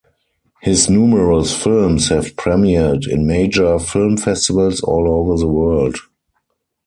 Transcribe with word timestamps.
His 0.63 0.89
numerous 0.89 1.55
films 1.55 2.09
have 2.09 2.35
premiered 2.35 3.07
in 3.07 3.27
major 3.27 3.77
film 3.77 4.17
festivals 4.17 4.81
all 4.81 5.07
over 5.07 5.37
the 5.37 5.47
world. 5.47 5.95